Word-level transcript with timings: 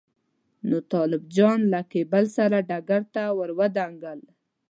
نو 0.67 0.77
طالب 0.93 1.21
جان 1.35 1.59
له 1.73 1.81
کېبل 1.91 2.25
سره 2.37 2.57
ډګر 2.69 3.01
ته 3.13 3.21
راودانګل. 3.49 4.19